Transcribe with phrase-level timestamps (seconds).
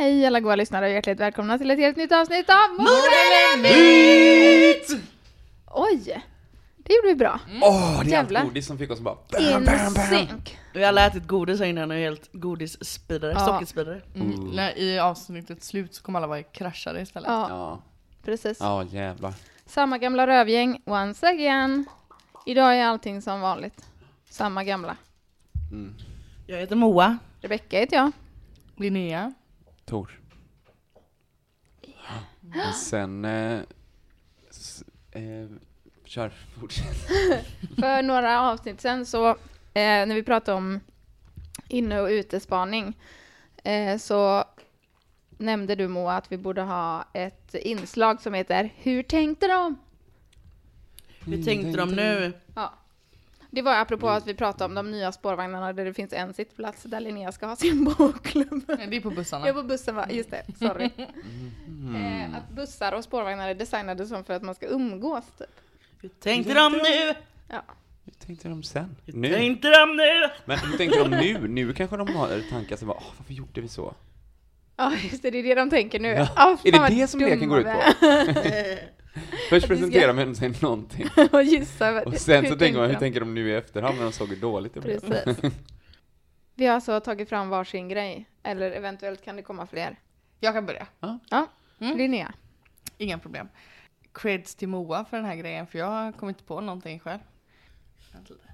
[0.00, 3.62] Hej alla goa lyssnare och hjärtligt välkomna till ett helt nytt avsnitt av Mord eller
[3.62, 5.02] Myt!
[5.66, 6.24] Oj!
[6.76, 7.40] Det gjorde vi bra.
[7.62, 8.40] Åh, det är Jävlar.
[8.40, 9.16] allt godis som fick oss att bara...
[9.38, 9.66] In
[9.96, 10.56] sync.
[10.74, 13.46] Vi har alla ätit godis här innan och är helt godisspridare, Ja.
[13.46, 14.00] sockerspridare.
[14.14, 14.50] Mm.
[14.50, 17.28] När i avsnittets slut så kommer alla vara kraschade istället.
[17.28, 17.82] Ja, Ja,
[18.24, 18.58] precis.
[18.60, 19.34] ja jävlar.
[19.66, 21.84] Samma gamla rövgäng, once again.
[22.46, 23.84] Idag är allting som vanligt.
[24.30, 24.96] Samma gamla.
[25.72, 25.94] Mm.
[26.46, 27.18] Jag heter Moa.
[27.40, 28.12] Rebecka heter jag.
[28.76, 29.32] Linnea.
[29.90, 30.20] Tor.
[32.40, 33.24] Men sen...
[33.24, 33.60] Eh,
[34.50, 35.46] s, eh,
[36.04, 36.96] kör, fortsätt.
[37.80, 39.36] För några avsnitt sen så, eh,
[39.74, 40.80] när vi pratade om
[41.68, 42.98] inne och utespaning,
[43.64, 44.44] eh, så
[45.38, 49.78] nämnde du Moa att vi borde ha ett inslag som heter Hur tänkte de?
[51.24, 52.32] Hur tänkte de nu?
[52.54, 52.72] Ja.
[53.52, 56.82] Det var apropå att vi pratade om de nya spårvagnarna där det finns en sittplats
[56.82, 58.62] där Linnea ska ha sin bokklubb.
[58.68, 59.46] Nej, Det är på bussarna.
[59.46, 60.06] Ja, på bussen va?
[60.10, 60.90] Just det, sorry.
[61.82, 62.30] Mm.
[62.32, 65.48] Eh, att bussar och spårvagnar är designade som för att man ska umgås typ.
[66.02, 67.14] Hur tänkte de nu?
[67.48, 67.62] Ja.
[68.04, 68.96] Hur tänkte de sen?
[69.06, 69.34] Hur Nu?
[69.34, 70.30] tänkte de nu?
[70.44, 71.48] Men hur tänkte de nu?
[71.48, 73.94] Nu kanske de har tankar som bara, "Åh, varför gjorde vi så?
[74.76, 76.08] Ja, just det, det är det de tänker nu.
[76.08, 76.28] Ja.
[76.36, 77.82] Ah, Är det det som leken går ut på?
[79.50, 82.96] Först ska- presenterar man sig någonting, Och gissa och sen hur så tänker man, hur
[82.96, 85.00] tänker de nu i efterhand när de såg hur dåligt det blev?
[85.00, 85.52] Precis.
[86.54, 89.96] Vi har alltså tagit fram varsin grej, eller eventuellt kan det komma fler.
[90.40, 90.86] Jag kan börja.
[91.30, 91.46] Ja,
[91.80, 91.98] Mm.
[91.98, 92.32] Linnea.
[92.98, 93.48] Inga problem.
[94.14, 97.18] Creds till Moa för den här grejen, för jag kom inte på någonting själv.
[98.12, 98.46] Vänta lite.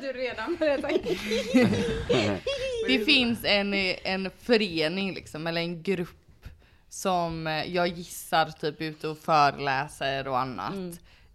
[0.00, 1.08] du redan börjat tänka.
[2.86, 6.19] Det finns en, en förening liksom, eller en grupp
[6.90, 10.74] som eh, jag gissar typ ute och föreläser och annat.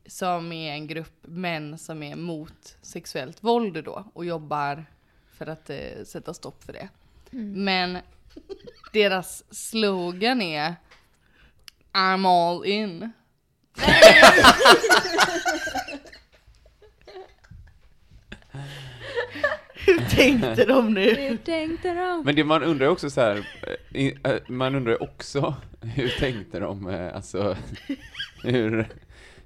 [0.07, 4.85] Som är en grupp män som är mot sexuellt våld då och jobbar
[5.37, 6.89] för att eh, sätta stopp för det.
[7.55, 7.97] Men
[8.93, 10.75] deras slogan är
[11.93, 13.11] I'm all in.
[19.93, 21.13] Hur tänkte de nu?
[21.15, 22.21] Hur tänkte de?
[22.25, 23.43] Men det man undrar också så här,
[23.93, 25.55] eh, eh, man undrar också,
[25.95, 27.55] hur tänkte de, eh, alltså,
[28.43, 28.87] hur,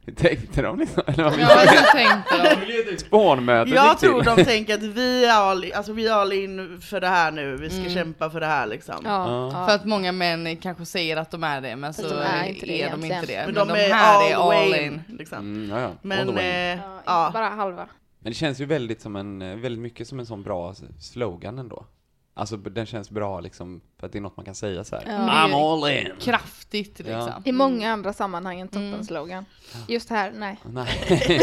[0.05, 1.03] hur tänkte de liksom?
[1.07, 2.97] Eller vad Ja, hur tänkte de?
[2.97, 7.01] Spånmötet Jag tror de tänker att vi är all, alltså vi är all in för
[7.01, 8.95] det här nu, vi ska kämpa för det här liksom.
[9.03, 9.75] Ja, För ja.
[9.75, 12.81] att många män kanske säger att de är det, men så de är inte det
[12.81, 13.43] är de inte det.
[13.45, 14.83] Men Men, de, de, är här all, är all in.
[15.09, 15.17] in.
[15.17, 15.37] Liksom.
[15.37, 15.87] Mm, ja, ja.
[15.87, 16.45] All Men, the way.
[16.71, 17.29] eh, ja.
[17.33, 17.87] bara halva.
[18.19, 21.59] Men det känns ju väldigt som en, eh, väldigt mycket som en sån bra slogan
[21.59, 21.85] ändå.
[22.33, 25.03] Alltså den känns bra liksom, för att det är något man kan säga så här.
[25.07, 25.17] Ja.
[25.17, 26.11] I'm all in!
[26.19, 27.13] Kraftigt liksom.
[27.13, 27.41] Ja.
[27.45, 29.45] I många andra sammanhang en toppenslogan.
[29.87, 30.59] Just här, nej.
[30.65, 31.41] Nej.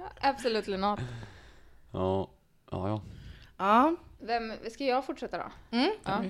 [0.20, 1.00] Absolutely not.
[1.92, 2.30] ja,
[2.70, 3.02] ja, ja.
[3.56, 3.96] ja.
[4.20, 5.76] Vem, ska jag fortsätta då?
[5.76, 5.90] Mm.
[6.04, 6.24] Ja.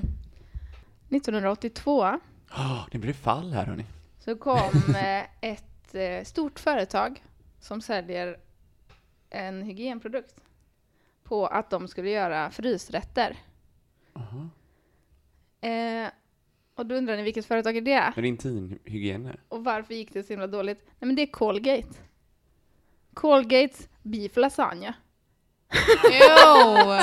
[1.11, 2.19] 1982
[2.51, 3.85] Oh, det blir fall här hörni.
[4.19, 7.23] så kom eh, ett eh, stort företag
[7.61, 8.37] som säljer
[9.31, 10.35] en hygienprodukt
[11.25, 13.37] på att de skulle göra frysrätter.
[15.61, 16.11] Eh,
[16.75, 17.93] och då undrar ni vilket företag är det?
[18.17, 19.37] Är det intimhygien?
[19.49, 20.85] Och varför gick det så himla dåligt?
[20.87, 21.89] Nej men det är Colgate.
[23.15, 24.95] Colgates beef lasagna.
[26.13, 26.99] Jo!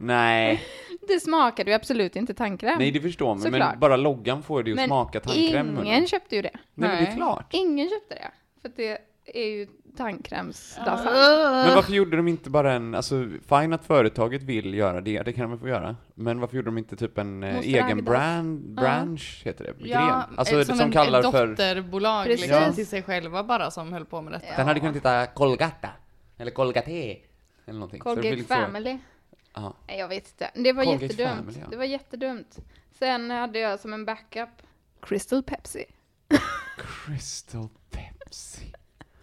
[0.00, 0.62] Nej,
[1.08, 2.78] Det smakade ju absolut inte tandkräm.
[2.78, 3.70] nej det förstår man, Såklart.
[3.72, 5.76] men bara loggan får det ju att Men smaka tandkräm.
[5.76, 5.88] hörni.
[5.90, 6.50] ingen köpte ju det.
[6.52, 7.16] Nej, men det är Nej.
[7.16, 7.46] klart.
[7.54, 8.30] Ingen köpte det.
[8.62, 9.66] För det är ju
[9.98, 11.10] tandkrämslasagne.
[11.66, 15.32] Men varför gjorde de inte bara en, alltså fine att företaget vill göra det, det
[15.32, 15.96] kan de få göra.
[16.14, 18.04] Men varför gjorde de inte typ en eh, egen Agdas.
[18.04, 20.38] brand, branch heter det, Ja, gren?
[20.38, 22.46] Alltså ett- som, en, kallar ett för, dotterbolag Precis.
[22.46, 24.56] liksom, till sig själva bara som höll på med detta.
[24.56, 25.88] den hade kunnat heta Colgata,
[26.38, 26.90] eller Colgate.
[26.90, 28.02] Eller någonting.
[28.02, 28.98] Så det blir Colgate lite så- Family.
[29.54, 29.74] Ja.
[29.88, 30.50] Nej, jag vet inte.
[30.54, 31.36] Det var Colgate jättedumt.
[31.38, 31.66] Family, ja.
[31.70, 32.58] Det var jättedumt.
[32.98, 34.48] Sen hade jag som en backup
[35.02, 35.84] Crystal Pepsi.
[36.78, 38.72] Crystal Pepsi.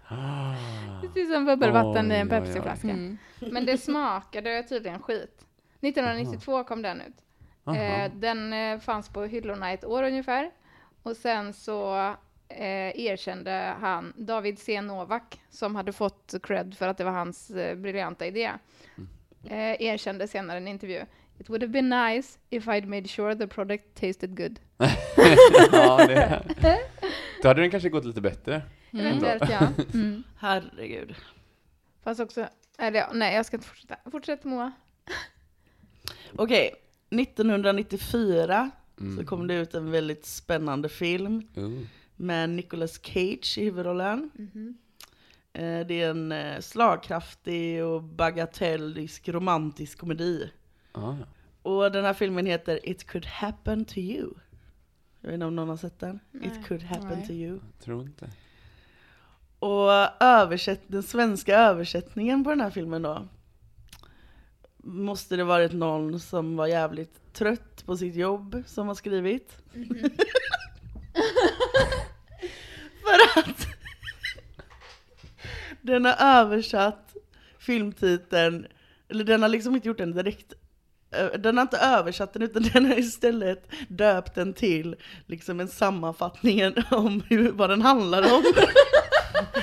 [0.07, 0.54] Ah.
[1.02, 2.30] Precis som bubbelvatten i en.
[2.30, 2.90] Pepsiflaska.
[2.90, 3.18] Mm.
[3.40, 5.46] Men det smakade tydligen skit.
[5.81, 7.25] 1992 kom den ut.
[7.78, 10.52] Eh, den eh, fanns på hyllorna ett år ungefär.
[11.04, 11.96] Och sen så
[12.50, 14.81] eh, erkände han, David C.
[14.81, 18.52] Novak, som hade fått cred för att det var hans eh, briljanta idé,
[19.50, 21.06] eh, erkände senare i en intervju.
[21.40, 24.60] It would have been nice if I'd made sure the product tasted good.
[25.72, 26.44] ja, det.
[27.42, 28.62] Då hade den kanske gått lite bättre.
[29.00, 29.68] Eventuellt ja.
[29.94, 30.24] Mm.
[30.38, 31.15] Herregud.
[32.03, 32.47] Fast också,
[32.77, 33.97] eller ja, nej jag ska inte fortsätta.
[34.12, 34.71] Fortsätt Moa.
[36.36, 36.71] Okej,
[37.09, 39.18] 1994 Mm.
[39.18, 41.81] så kom det ut en väldigt spännande film Uh.
[42.15, 44.30] med Nicolas Cage i huvudrollen.
[45.53, 50.51] Eh, Det är en eh, slagkraftig och bagatellisk romantisk komedi.
[50.92, 51.13] Ah.
[51.62, 54.30] Och den här filmen heter It could happen to you.
[55.21, 56.19] Jag vet inte om någon har sett den?
[56.31, 56.47] Nej.
[56.47, 57.27] It could happen Nej.
[57.27, 57.51] to you.
[57.74, 58.30] Jag tror inte.
[59.66, 63.28] Och översätt, den svenska översättningen på den här filmen då
[64.78, 69.58] Måste det varit någon som var jävligt trött på sitt jobb som har skrivit?
[73.04, 73.68] För att
[75.82, 77.16] den har översatt
[77.60, 78.68] filmtiteln,
[79.10, 80.54] eller den har liksom inte gjort den direkt
[81.12, 84.96] eh, den har inte översatt den utan den har istället döpt den till
[85.26, 88.44] liksom en sammanfattning om hur, vad den handlar om.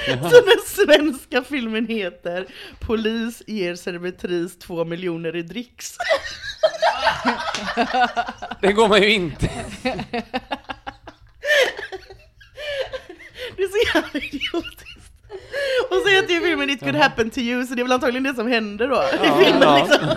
[0.07, 2.47] Så den svenska filmen heter
[2.81, 5.97] Polis ger servitris två miljoner i dricks.
[8.61, 9.51] Det går man ju inte.
[13.57, 14.92] Det är så jävla idiotiskt.
[15.97, 18.23] Och så heter ju filmen It could happen to you, så det är väl antagligen
[18.23, 19.77] det som händer då i filmen ja.
[19.79, 20.09] liksom.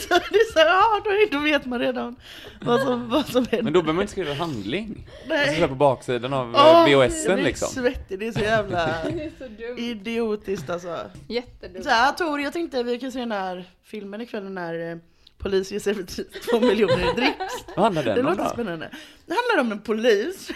[0.00, 2.16] Så det är så, här, ja då, då vet man redan
[2.60, 3.62] vad som, vad som händer.
[3.62, 5.08] Men då behöver man inte skriva en handling.
[5.28, 5.48] Nej.
[5.48, 7.68] Alltså på baksidan av oh, jag VHSen blir liksom.
[7.68, 9.78] svettig, det är så jävla Det är så dumt.
[9.78, 10.98] idiotiskt alltså.
[11.28, 11.84] Jättedumt.
[11.84, 14.96] Så här, Tor, jag tänkte vi kan se den här filmen ikväll, den här eh,
[15.38, 17.54] Polis ger servitris två miljoner i dricks.
[17.76, 18.50] Vad handlar Det den om låter då?
[18.50, 18.90] spännande.
[19.26, 20.50] Det handlar om en polis.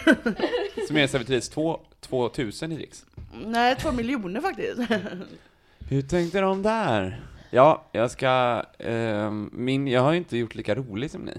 [0.87, 3.05] Som är en servitris 2 2000 i dricks.
[3.45, 4.79] Nej, två miljoner faktiskt.
[5.89, 7.21] Hur tänkte de där?
[7.51, 11.33] Ja, jag ska, ehm, min, jag har ju inte gjort lika roligt som ni.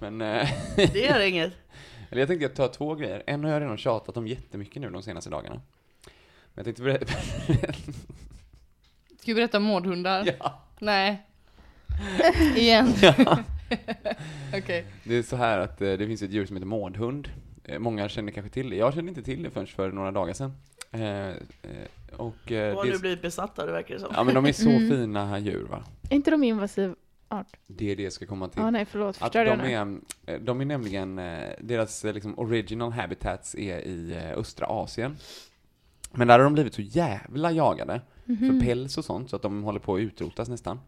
[0.00, 1.52] Men, eh, Det gör inget.
[2.10, 3.22] eller jag tänkte jag tar två grejer.
[3.26, 5.54] En har jag redan tjatat om jättemycket nu de senaste dagarna.
[6.54, 7.12] Men jag tänkte berätta,
[9.18, 10.28] Ska vi berätta om mårdhundar?
[10.38, 10.62] ja.
[10.78, 11.22] Nej.
[12.56, 12.88] Igen.
[14.54, 14.84] Okej.
[15.04, 17.28] Det är så här att eh, det finns ett djur som heter mårdhund.
[17.64, 18.76] Eh, många känner kanske till det.
[18.76, 20.52] Jag kände inte till det förrän för några dagar sedan.
[20.92, 21.34] Eh, eh,
[22.16, 24.10] och eh, Du har det nu blivit besatt av det verkar det som.
[24.14, 24.88] ja men de är så Mm.
[24.90, 25.84] fina djur va.
[26.10, 26.94] Är inte de invasiv
[27.28, 27.56] art?
[27.66, 28.62] Det är det jag ska komma till.
[28.62, 29.08] Ja, nej förlåt.
[29.08, 33.78] Att Förstörde de är, eh, de är nämligen, eh, deras eh, liksom original habitats är
[33.78, 35.16] i eh, östra Asien.
[36.12, 38.36] Men där har de blivit så jävla jagade Mhm.
[38.60, 40.80] för päls och sånt så att de håller på att utrotas nästan.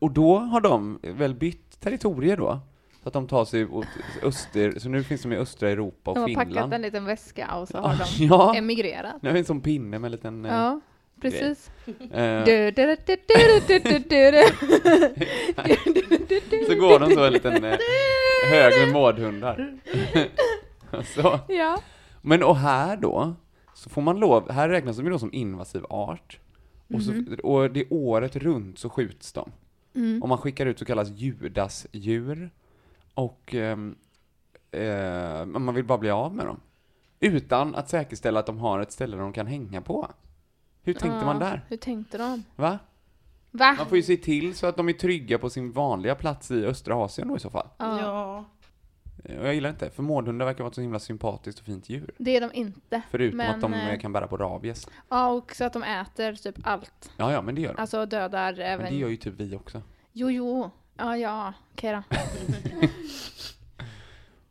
[0.00, 2.60] Och då har de väl bytt territorier då.
[3.04, 3.86] Så att de tar sig åt
[4.22, 6.54] öster, så nu finns de i östra Europa och De har Finland.
[6.54, 9.22] packat en liten väska och så har de ja, emigrerat.
[9.22, 10.44] nu vi en sån pinne med en liten...
[10.44, 10.80] eh, Ja,
[11.20, 11.70] precis.
[16.68, 17.76] så går de så en liten eh,
[18.50, 19.78] hög med mårdhundar.
[21.14, 21.40] så.
[21.48, 21.80] Ja.
[22.22, 23.34] Men och här då,
[23.74, 26.38] så får man lov, här räknas de ju då som invasiv art.
[26.94, 29.50] Och, så, och det året runt så skjuts de.
[30.22, 32.50] Och man skickar ut så kallas judasdjur.
[33.14, 33.96] Och ehm,
[34.70, 36.60] eh, man vill bara bli av med dem.
[37.20, 40.10] Utan att säkerställa att de har ett ställe där de kan hänga på.
[40.82, 41.64] Hur tänkte Ja, man där?
[41.68, 42.44] Hur tänkte de?
[42.56, 42.78] Va?
[43.50, 43.74] Va?
[43.78, 46.64] Man får ju se till så att de är trygga på sin vanliga plats i
[46.66, 47.68] östra Asien då i så fall.
[47.78, 48.44] Ja.
[49.24, 51.88] Eh, Och jag gillar inte, för mårdhundar verkar vara ett så himla sympatiskt och fint
[51.88, 52.14] djur.
[52.18, 53.02] Det är de inte.
[53.10, 54.88] Förutom Men, att de eh, eh, kan bära på rabies.
[55.08, 57.12] Ja, och så att de äter typ allt.
[57.16, 57.80] Ja, ja, men det gör de.
[57.80, 58.92] Alltså dödar Men även...
[58.92, 59.82] det gör ju typ vi också.
[60.12, 60.70] Jo, jo.
[60.96, 61.52] Ja, ja.
[61.72, 62.16] Okej då.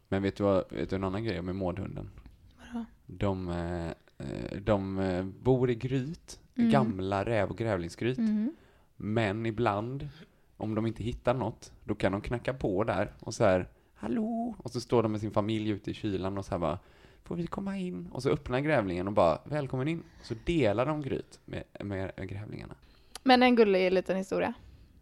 [0.08, 2.10] Men vet du, vad, vet du en annan grej med mårdhunden?
[2.58, 2.86] Vadå?
[3.06, 6.72] De, eh, de eh, bor i gryt, Mm.
[6.72, 8.18] gamla räv och grävlingsgryt.
[8.18, 8.56] Mhm.
[8.98, 10.10] Men ibland,
[10.58, 14.56] om de inte hittar något, då kan de knacka på där och så här, hallå?
[14.58, 16.80] Och så står de med sin familj ute i kylan och så här bara,
[17.24, 18.10] får vi komma in?
[18.12, 20.04] Och så öppnar grävlingen och bara, välkommen in.
[20.24, 22.76] Så delar de gryt med, med grävlingarna.
[23.24, 24.54] Men en gullig liten historia.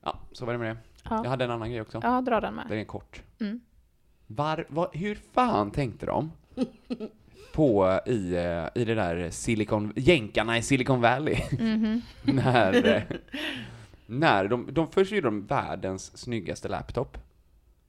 [0.04, 0.78] Ja, så var det med det.
[1.04, 2.00] Jag Ja, hade en annan grej också.
[2.04, 2.66] ja dra den med.
[2.70, 3.22] Den är kort.
[3.40, 3.62] Mm.
[4.28, 6.32] Var, var, hur fan tänkte de
[7.54, 11.38] på i, eh, i det där Silicon, jänkarna i Silicon Valley?
[11.60, 12.02] Mhm.
[12.24, 13.04] när, eh,
[14.06, 17.18] När de, de först gjorde de världens snyggaste laptop.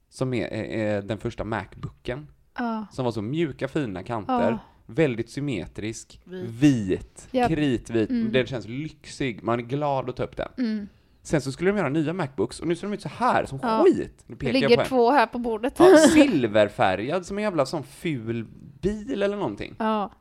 [0.09, 2.27] Som är, är, den första Macbooken.
[2.57, 2.85] Ja.
[2.91, 4.33] Som var så mjuka fina kanter.
[4.51, 4.59] Ja.
[4.85, 6.19] Väldigt symmetrisk.
[6.23, 6.49] Vit.
[6.49, 7.27] Vit.
[7.31, 7.49] Japp.
[7.49, 8.09] Kritvit.
[8.09, 8.31] Mm.
[8.31, 9.43] Den känns lyxig.
[9.43, 10.49] Man är glad att ta upp den.
[10.57, 10.87] Mm.
[11.25, 13.59] Sen så skulle de göra nya Macbooks och nu ser de ut så här som
[13.61, 13.83] Ja.
[13.83, 14.23] skit.
[14.27, 14.87] Nu Det pekar jag på ligger en.
[14.89, 15.73] två här på bordet.
[15.79, 18.45] Ja, silverfärgad som en jävla sån ful
[18.81, 19.75] bil eller någonting.
[19.79, 20.11] Ja.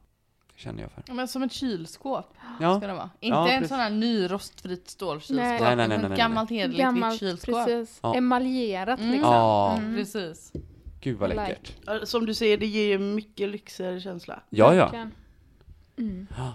[0.55, 1.03] Det känner jag för.
[1.07, 2.79] Ja, Men som ett kylskåp Ja.
[2.79, 3.11] ska det vara.
[3.21, 3.69] Inte Ja, en precis.
[3.69, 5.37] sån här ny rostfritt stålkylskåp.
[5.37, 5.61] Nej.
[5.61, 7.55] Nej, nej, nej, nej, gammalt hederligt vitt Gammalt, kylskåp.
[7.67, 7.99] precis.
[8.03, 8.15] Ja.
[8.15, 9.13] Emaljerat Mm.
[9.13, 9.31] liksom.
[9.33, 9.97] Ja, Mm.
[9.97, 10.53] Precis.
[11.01, 11.43] gud vad Like.
[11.43, 11.73] läckert.
[11.87, 14.43] Ja, Som du säger, det ger ju mycket lyxigare känsla.
[14.51, 14.93] Ja, ja.
[15.99, 16.27] Mm.
[16.39, 16.55] Ja.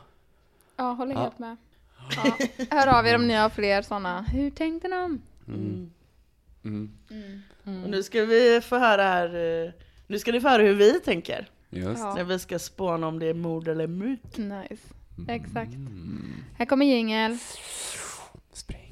[0.78, 1.20] Ja, håller Ja.
[1.22, 1.58] helt med.
[2.16, 2.38] Ja.
[2.72, 4.22] Hör av er om ni har fler sådana.
[4.22, 5.22] Hur tänkte de?
[5.48, 5.92] Mm.
[6.64, 7.84] Mm.
[7.84, 9.26] Och nu ska vi få höra här,
[9.66, 9.72] eh,
[10.08, 11.50] nu ska ni få höra hur vi tänker.
[11.70, 12.00] Just.
[12.00, 12.14] Ja.
[12.16, 14.38] När vi ska spåna om det är mord eller myt.
[14.38, 14.84] Nice.
[15.28, 15.74] Exakt.
[15.74, 16.34] Mm.
[16.58, 17.38] Här kommer jingel.
[18.54, 18.87] Spring.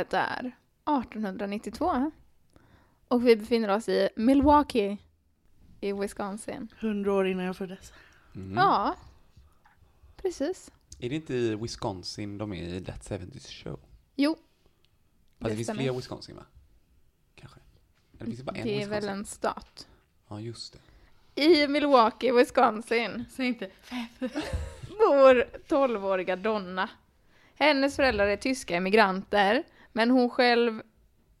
[0.00, 0.38] Året är
[1.02, 2.10] 1892.
[3.08, 4.98] Och vi befinner oss i Milwaukee
[5.80, 6.68] i Wisconsin.
[6.80, 7.92] Hundra år innan jag föddes.
[8.34, 8.56] Mm.
[8.56, 8.96] Ja,
[10.16, 10.70] precis.
[10.98, 13.80] Är det inte i Wisconsin de är i That 70's Show?
[14.16, 14.44] Jo, Fast
[15.38, 16.44] det, Det finns fler Wisconsin va?
[17.34, 17.60] Kanske?
[18.14, 18.90] Eller finns det bara en det är Wisconsin?
[18.90, 19.88] väl en stat.
[20.28, 20.72] Ja, just
[21.34, 21.42] det.
[21.42, 23.70] I Milwaukee, Wisconsin, Säg inte
[24.88, 26.88] bor 12-åriga Donna.
[27.54, 30.82] Hennes föräldrar är tyska emigranter, men hon själv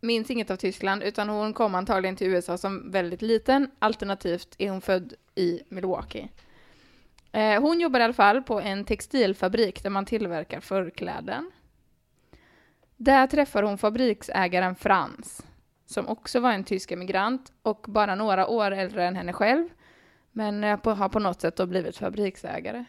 [0.00, 4.70] minns inget av Tyskland, utan hon kom antagligen till USA som väldigt liten, alternativt är
[4.70, 6.28] hon född i Milwaukee.
[7.32, 11.50] Eh, hon jobbar i alla fall på en textilfabrik där man tillverkar förkläden.
[12.96, 15.42] Där träffar hon fabriksägaren Frans,
[15.86, 19.68] som också var en tysk emigrant och bara några år äldre än henne själv,
[20.32, 22.84] men på, har på något sätt då blivit fabriksägare.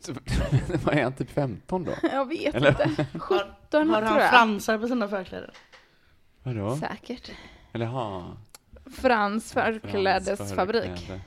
[0.00, 0.12] Så,
[0.84, 1.92] vad är han, typ 15 då?
[2.02, 2.88] Jag vet Eller?
[2.88, 3.06] inte.
[3.18, 4.30] 17 Har tror han jag.
[4.30, 5.52] fransar på sina förkläder?
[6.42, 6.76] Vadå?
[6.76, 7.30] Säkert.
[7.72, 8.36] Eller ha?
[8.96, 10.82] Frans förklädesfabrik.
[10.98, 11.20] förkläde.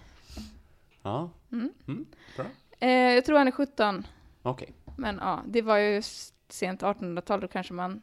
[1.01, 1.29] Ja.
[1.51, 1.69] Mm.
[1.87, 2.05] Mm.
[2.35, 2.45] Bra.
[2.79, 4.07] Eh, jag tror han är 17,
[4.41, 4.73] Okej.
[4.97, 6.01] men ja, det var ju
[6.49, 8.01] sent 1800-tal, då kanske man...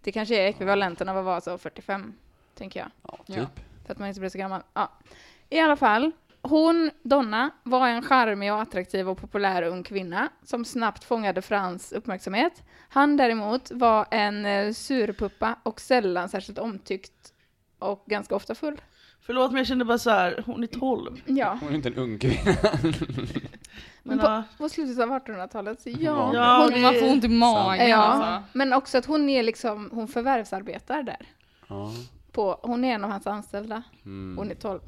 [0.00, 2.14] Det kanske är ekvivalenten av att vara så 45,
[2.54, 2.88] tänker jag.
[3.02, 3.34] Ja, Ja.
[3.34, 3.60] typ.
[3.86, 4.62] För att man inte blir så gammal.
[4.74, 4.92] Ja.
[5.48, 6.12] I alla fall,
[6.48, 11.92] hon, Donna, var en charmig och attraktiv och populär ung kvinna som snabbt fångade Frans
[11.92, 12.62] uppmärksamhet.
[12.88, 17.32] Han däremot var en eh, surpuppa och sällan särskilt omtyckt
[17.78, 18.80] och ganska ofta full.
[19.20, 21.20] Förlåt men jag kände bara så här, hon är 12.
[21.26, 22.54] Ja, Hon är inte en ung kvinna.
[24.02, 26.30] men på, på slutet av 1800-talet, så Ja, ja.
[26.34, 28.42] ja, Hon, man får ont i magen Ja, alltså.
[28.58, 31.26] men också att hon är liksom, hon förvärvsarbetar där.
[31.68, 31.92] Ja.
[32.32, 33.82] På, hon är en av hans anställda.
[34.04, 34.36] Mm.
[34.38, 34.80] Hon är 12.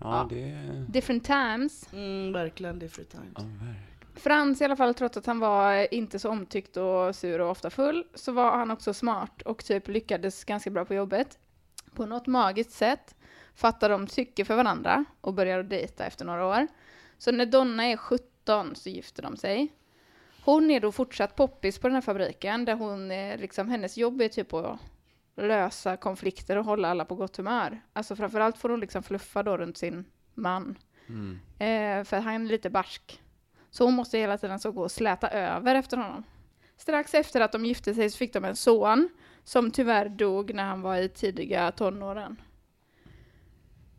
[0.00, 0.84] Ja, det.
[0.88, 1.92] Different times.
[1.92, 3.32] mm, verkligen different times.
[3.36, 3.76] Ja, verkligen.
[4.14, 7.70] Frans i alla fall, trots att han var inte så omtyckt och sur och ofta
[7.70, 11.38] full, så var han också smart och typ lyckades ganska bra på jobbet.
[11.94, 13.14] På något magiskt sätt
[13.54, 16.66] fattade de tycke för varandra och började dejta efter några år.
[17.18, 19.72] Så när Donna är 17 så gifter de sig.
[20.44, 24.20] Hon är då fortsatt poppis på den här fabriken där hon, eh, liksom, hennes jobb
[24.20, 24.78] är typ att
[25.40, 27.80] lösa konflikter och hålla alla på gott humör.
[27.92, 30.04] Alltså framförallt får hon liksom fluffa då runt sin
[30.34, 30.78] man.
[31.08, 31.38] Mm.
[31.58, 33.22] Eh, för han är lite barsk.
[33.70, 36.24] Så hon måste hela tiden så gå och släta över efter honom.
[36.76, 39.08] Strax efter att de gifte sig så fick de en son
[39.44, 42.42] som tyvärr dog när han var i tidiga tonåren.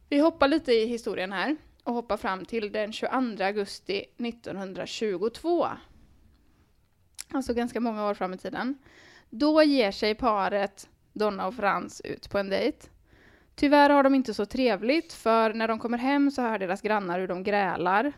[0.10, 5.68] Vi hoppar lite i historien här och hoppar fram till den 22 augusti 1922.
[7.34, 8.78] Alltså ganska många år fram i tiden.
[9.30, 12.78] Då ger sig paret Donna och Frans ut på en dejt.
[13.56, 17.20] Tyvärr har de inte så trevligt, för när de kommer hem så hör deras grannar
[17.20, 18.14] hur de grälar.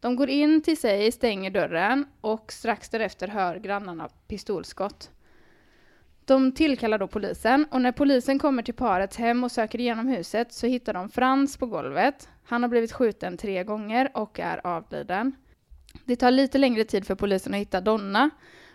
[0.00, 5.10] De går in till sig, stänger dörren och strax därefter hör grannarna pistolskott.
[6.24, 10.52] De tillkallar då polisen och när polisen kommer till parets hem och söker igenom huset
[10.52, 12.28] så hittar de Frans på golvet.
[12.44, 15.32] Han har blivit skjuten tre gånger och är avliden.
[16.04, 18.30] Det tar lite längre tid för polisen att hitta Donna,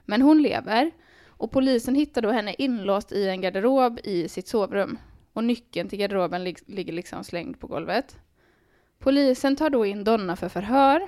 [0.06, 0.92] men hon lever.
[1.38, 4.98] Och polisen hittar då henne inlåst i en garderob i sitt sovrum.
[5.34, 8.18] Och nyckeln till garderoben lig- ligger liksom slängd på golvet.
[9.00, 11.08] Polisen tar då in Donna för förhör.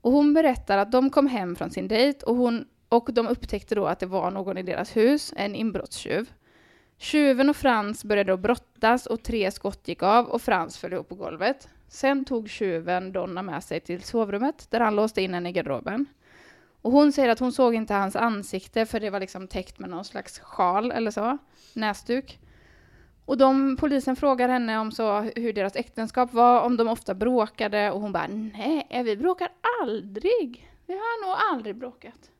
[0.00, 3.74] Och hon berättar att de kom hem från sin dejt och, hon, och de upptäckte
[3.74, 6.30] då att det var någon i deras hus, en inbrottstjuv.
[6.98, 11.08] Tjuven och Frans började då brottas och tre skott gick av och Frans föll ihop
[11.08, 11.68] på golvet.
[11.88, 16.06] Sen tog tjuven Donna med sig till sovrummet där han låste in henne i garderoben.
[16.84, 19.90] Och hon säger att hon såg inte hans ansikte för det var liksom täckt med
[19.90, 21.38] någon slags sjal eller så,
[21.72, 22.38] näsduk.
[23.24, 27.90] Och de, polisen frågar henne om så hur deras äktenskap var, om de ofta bråkade
[27.90, 29.48] och hon bara nej, vi bråkar
[29.82, 30.70] aldrig.
[30.86, 32.30] Vi har nog aldrig bråkat.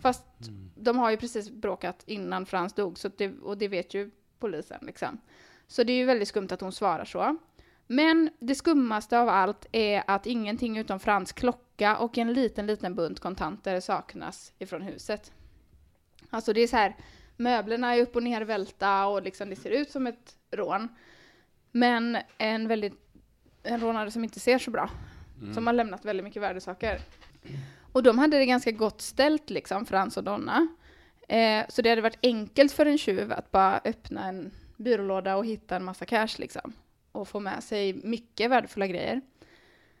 [0.00, 0.24] Fast
[0.76, 4.78] de har ju precis bråkat innan Frans dog, så det, och det vet ju polisen
[4.82, 5.20] liksom.
[5.66, 7.36] Så det är ju väldigt skumt att hon svarar så.
[7.92, 12.94] Men det skummaste av allt är att ingenting utom Frans klocka och en liten, liten
[12.94, 15.32] bunt kontanter saknas ifrån huset.
[16.30, 16.96] Alltså det är så här,
[17.36, 20.88] möblerna är upp och nervälta och liksom det ser ut som ett rån.
[21.72, 22.94] Men en väldigt,
[23.62, 24.90] en rånare som inte ser så bra.
[25.54, 27.00] Som har lämnat väldigt mycket värdesaker.
[27.92, 30.68] Och de hade det ganska gott ställt liksom, Frans och Donna.
[31.28, 35.46] Eh, så det hade varit enkelt för en tjuv att bara öppna en byrålåda och
[35.46, 36.72] hitta en massa cash liksom.
[37.12, 39.20] Och få med sig mycket värdefulla grejer.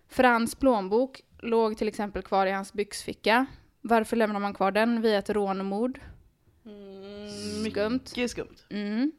[0.08, 3.46] Frans plånbok låg till exempel kvar i hans byxficka.
[3.80, 6.00] Varför lämnar man kvar den vid ett rån och mord?
[7.70, 8.00] Skumt.
[8.16, 8.56] Mycket skumt.
[8.70, 9.12] Mm.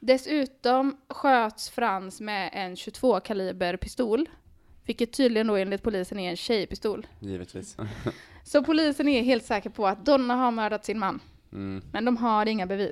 [0.00, 4.28] Dessutom sköts Frans med en 22 kaliber pistol.
[4.86, 7.06] Vilket tydligen då enligt polisen är en tjejpistol.
[7.20, 7.76] Givetvis.
[8.44, 11.20] Så polisen är helt säker på att Donna har mördat sin man.
[11.52, 11.84] Mm.
[11.92, 12.91] Men de har inga bevis.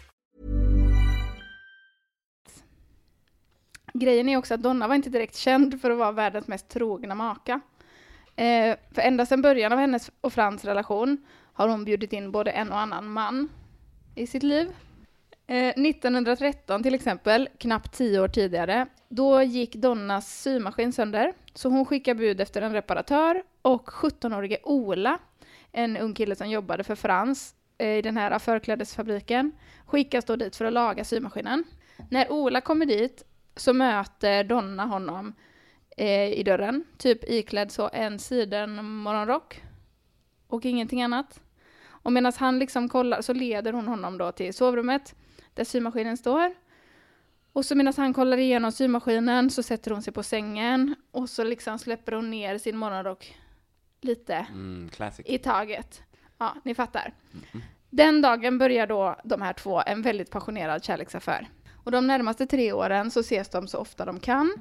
[3.93, 7.15] Grejen är också att Donna var inte direkt känd för att vara världens mest trogna
[7.15, 7.61] maka.
[8.35, 11.17] Eh, för ända sedan början av hennes och Frans relation
[11.53, 13.49] har hon bjudit in både en och annan man
[14.15, 14.67] i sitt liv.
[15.47, 21.85] Eh, 1913 till exempel, knappt tio år tidigare, då gick Donnas symaskin sönder, så hon
[21.85, 25.19] skickade bud efter en reparatör och 17-årige Ola,
[25.71, 29.51] en ung kille som jobbade för Frans eh, i den här förklädesfabriken,
[29.85, 31.63] skickas då dit för att laga symaskinen.
[32.09, 33.23] När Ola kommer dit
[33.61, 35.33] så möter Donna honom
[35.97, 39.61] eh, i dörren, typ iklädd så en siden morgonrock
[40.47, 41.41] och ingenting annat.
[41.83, 45.15] Och medan han liksom kollar så leder hon honom då till sovrummet
[45.53, 46.53] där symaskinen står.
[47.53, 51.43] Och så medan han kollar igenom symaskinen så sätter hon sig på sängen och så
[51.43, 53.35] liksom släpper hon ner sin morgonrock
[54.01, 54.89] lite Mm,
[55.25, 56.01] i taget.
[56.37, 57.13] Ja, ni fattar.
[57.89, 61.49] Den dagen börjar då de här två en väldigt passionerad kärleksaffär.
[61.83, 64.53] Och de närmaste tre åren så ses de så ofta de kan.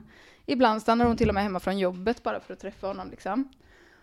[0.47, 3.49] Ibland stannar hon till och med hemma från jobbet bara för att träffa honom liksom.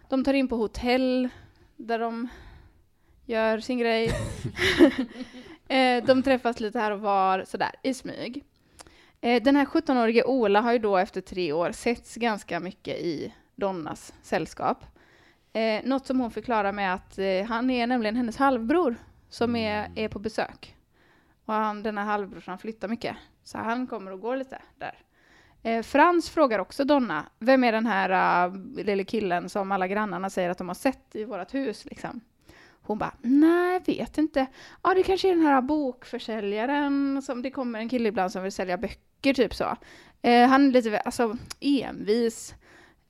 [0.09, 1.29] De tar in på hotell
[1.75, 2.27] där de
[3.25, 4.11] gör sin grej.
[5.69, 8.43] Eh, de träffas lite här och var sådär i smyg.
[9.21, 13.33] Eh, Den här 17-årige Ola har ju då efter tre år setts ganska mycket i
[13.55, 14.85] Donnas sällskap.
[15.53, 18.95] Eh, något som hon förklarar med att eh, han är nämligen hennes halvbror
[19.29, 20.76] som är, är på besök.
[21.47, 24.95] Och han, den här halvbrorsan flyttar mycket, så han kommer och går lite där.
[25.63, 30.29] Eh, Frans frågar också Donna, vem är den här uh, lille killen som alla grannarna
[30.29, 31.85] säger att de har sett i vårt hus?
[31.85, 32.21] Liksom.
[32.81, 34.45] Hon bara, nej, jag vet inte.
[34.83, 38.51] Ja, det kanske är den här bokförsäljaren, som det kommer en kille ibland som vill
[38.51, 39.77] sälja böcker, typ så.
[40.21, 42.55] Eh, han är lite alltså, envis,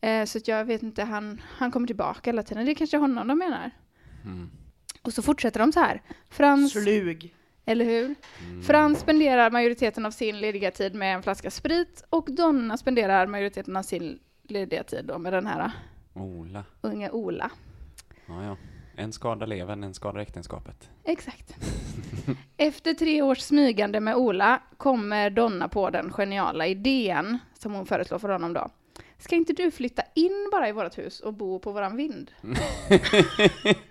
[0.02, 2.66] eh, så att jag vet inte, han, han kommer tillbaka hela tiden.
[2.66, 3.72] Det är kanske honom de menar.
[4.26, 4.50] Mm.
[5.02, 6.02] Och så fortsätter de så här.
[6.30, 7.34] Frans, Slug.
[7.68, 8.16] Eller hur?
[8.64, 13.78] Frans spenderar majoriteten av sin lediga tid med en flaska sprit och Donna spenderar majoriteten
[13.78, 15.72] av sin lediga tid då med den här
[16.14, 16.64] Ola.
[16.82, 17.52] unga Ola.
[18.28, 18.58] Ja, ja.
[18.96, 20.90] En skadar levern, en skadar äktenskapet.
[21.04, 21.56] Exakt.
[22.58, 28.20] Efter tre års smygande med Ola kommer Donna på den geniala idén som hon föreslår
[28.20, 28.70] för honom då.
[29.18, 32.32] Ska inte du flytta in bara i vårt hus och bo på våran vind?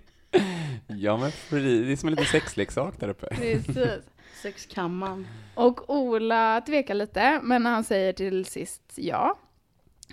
[0.87, 3.27] Ja, men det är som en liten sexleksak där uppe.
[3.27, 4.05] Precis.
[4.43, 5.27] Sexkammaren.
[5.55, 9.39] Och Ola tvekar lite, men han säger till sist ja.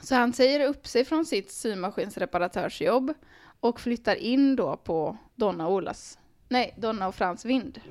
[0.02, 3.14] Så han säger upp sig från sitt symaskinsreparatörsjobb
[3.60, 7.82] och flyttar in då på Donna och Olas, nej, Donna och Frans vind.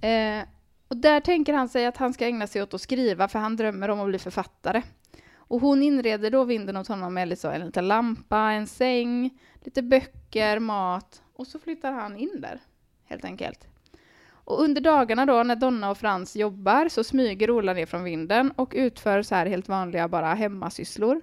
[0.00, 0.48] Eh,
[0.88, 3.56] och där tänker han sig att han ska ägna sig åt att skriva, för han
[3.56, 4.82] drömmer om att bli författare.
[5.34, 9.30] Och hon inreder då vinden åt honom med liksom en liten lampa, en säng,
[9.64, 12.60] lite böcker, mat och så flyttar han in där,
[13.04, 13.66] helt enkelt.
[14.44, 18.50] Och under dagarna då när Donna och Frans jobbar så smyger Ola ner från vinden
[18.50, 21.20] och utför så här helt vanliga bara hemmasysslor.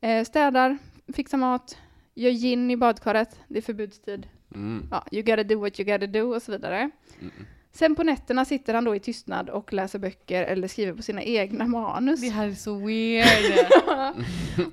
[0.00, 0.78] Eh, städar,
[1.14, 1.78] fixar mat,
[2.14, 4.28] gör gin i badkaret, det är förbudstid.
[4.54, 4.88] Mm.
[4.90, 6.90] Ja, you gotta do what you gotta do och så vidare.
[7.20, 7.32] Mm.
[7.72, 11.22] Sen på nätterna sitter han då i tystnad och läser böcker eller skriver på sina
[11.22, 12.20] egna manus.
[12.20, 13.66] Det här är så weird.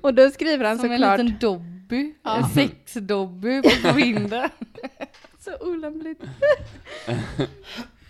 [0.00, 1.20] och då skriver han Som en såklart...
[1.20, 1.38] liten
[1.88, 2.14] Dobby.
[2.22, 2.48] Ja.
[2.54, 4.50] Sexdobby på vinden.
[5.38, 6.22] Så olämpligt.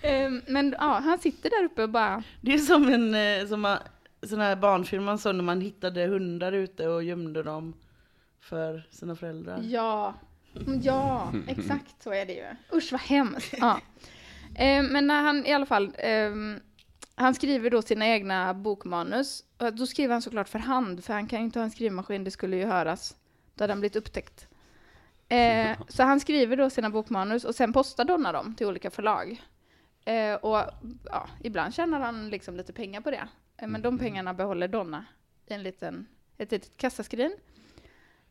[0.03, 2.23] Ehm, men ja, han sitter där uppe och bara...
[2.41, 3.79] Det är som en eh, som man,
[4.23, 7.75] sån här barnfilm man såg när man hittade hundar ute och gömde dem
[8.41, 9.61] för sina föräldrar.
[9.63, 10.15] Ja,
[10.83, 12.77] ja, exakt så är det ju.
[12.77, 13.55] Usch vad hemskt.
[13.59, 13.81] Ja.
[14.55, 16.61] Eh, men när han i alla fall, ehm,
[17.15, 19.45] han skriver då sina egna bokmanus.
[19.59, 22.25] Och då skriver han såklart för hand, för han kan ju inte ha en skrivmaskin,
[22.25, 23.17] det skulle ju höras.
[23.59, 24.49] Då hade han blivit upptäckt.
[25.29, 29.43] Eh, så han skriver då sina bokmanus och sen postar Donna dem till olika förlag.
[30.05, 30.59] Eh, och
[31.05, 33.29] ja, ibland tjänar han liksom lite pengar på det.
[33.57, 35.05] Eh, men de pengarna behåller Donna
[35.47, 36.07] i en liten,
[36.39, 37.37] ett litet kassaskrin.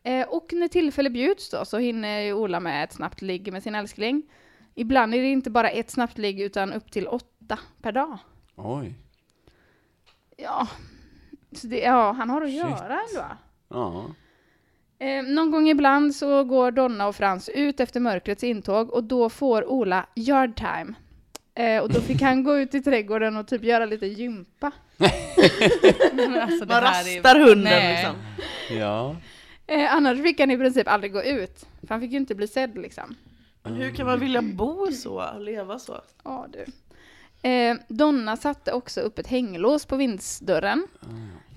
[0.04, 3.64] Eh, och när tillfälle bjuds då så hinner ju Ola med ett snabbt ligg med
[3.64, 4.24] sin älskling.
[4.76, 8.18] Ibland är det inte bara ett snabbt ligg utan upp till åtta per dag.
[8.56, 8.94] Oj.
[10.38, 10.68] Ja,
[11.50, 12.60] det, ja han har att Shit.
[12.60, 13.38] göra ändå.
[13.68, 14.06] Ja.
[15.00, 19.30] Eh, någon gång ibland så går Donna och Frans ut efter mörkrets intåg och då
[19.30, 20.94] får Ola yard time.
[21.56, 24.72] Eh, och då fick han gå ut i trädgården och typ göra lite gympa.
[26.14, 27.96] Men alltså, det Man här är- rastar hunden Nej.
[27.96, 28.16] liksom.
[28.80, 29.16] Ja.
[29.68, 31.66] Eh, annars fick han i princip aldrig gå ut.
[31.82, 33.16] För han fick ju inte bli sedd liksom.
[33.64, 36.02] Men hur kan man vilja bo så, och leva så?
[36.24, 36.66] Ja du.
[37.50, 40.88] Eh, Donna satte också upp ett hänglås på vindsdörren.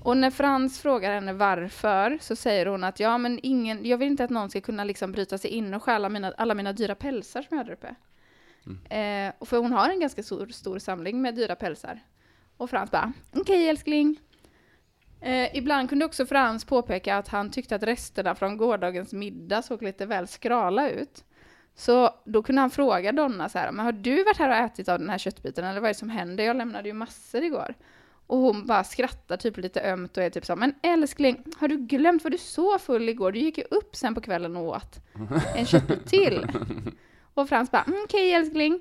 [0.03, 4.09] Och när Frans frågar henne varför så säger hon att ja men ingen, jag vill
[4.09, 6.95] inte att någon ska kunna liksom bryta sig in och stjäla mina, alla mina dyra
[6.95, 7.95] pälsar som jag har där uppe.
[8.95, 12.01] Eh, och för hon har en ganska stor, stor samling med dyra pälsar.
[12.57, 14.21] Och Frans bara, okej älskling.
[15.21, 19.83] Eh, ibland kunde också Frans påpeka att han tyckte att resterna från gårdagens middag såg
[19.83, 21.25] lite väl skrala ut.
[21.75, 24.89] Så då kunde han fråga Donna så här, men har du varit här och ätit
[24.89, 26.45] av den här köttbiten eller vad är det som händer?
[26.45, 27.75] Jag lämnade ju massor igår.
[28.31, 31.77] Och hon bara skrattar typ lite ömt och är typ så, men älskling, har du
[31.77, 33.33] glömt, var du så full igår?
[33.33, 35.01] Du gick ju upp sen på kvällen och åt
[35.57, 36.47] en köttbit till.
[37.35, 38.81] Och Frans bara, mm, okej älskling.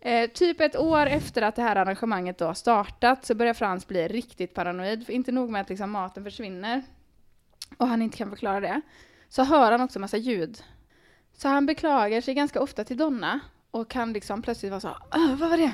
[0.00, 3.86] Eh, typ ett år efter att det här arrangemanget då har startat så börjar Frans
[3.88, 5.06] bli riktigt paranoid.
[5.06, 6.82] För inte nog med att liksom maten försvinner
[7.76, 8.80] och han inte kan förklara det,
[9.28, 10.62] så hör han också massa ljud.
[11.36, 13.40] Så han beklagar sig ganska ofta till Donna
[13.70, 15.72] och kan liksom plötsligt vara så "Åh, vad var det?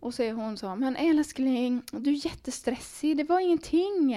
[0.00, 4.08] Och så är hon så, men älskling, du är jättestressig, det var ingenting.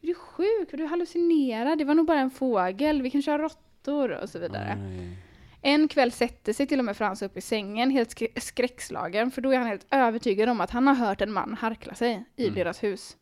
[0.00, 4.10] Du är sjuk, du hallucinerar, det var nog bara en fågel, vi kan köra råttor
[4.22, 4.76] och så vidare.
[4.76, 5.16] Nej.
[5.64, 9.42] En kväll sätter sig till och med Frans upp i sängen, helt sk- skräckslagen, för
[9.42, 12.42] då är han helt övertygad om att han har hört en man harkla sig i
[12.44, 12.54] Mm.
[12.54, 13.16] deras hus.